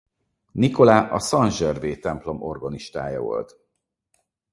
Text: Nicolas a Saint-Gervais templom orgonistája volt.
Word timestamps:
Nicolas 0.51 1.11
a 1.11 1.19
Saint-Gervais 1.19 1.99
templom 1.99 2.41
orgonistája 2.41 3.21
volt. 3.21 3.57